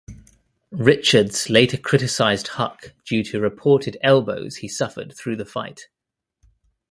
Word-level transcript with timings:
Richards 0.71 1.47
later 1.47 1.77
criticized 1.77 2.47
Huck 2.47 2.93
due 3.05 3.23
to 3.25 3.39
reported 3.39 3.97
elbows 4.01 4.55
he 4.55 4.67
suffered 4.67 5.15
through 5.15 5.35
the 5.35 5.45
fight. 5.45 5.89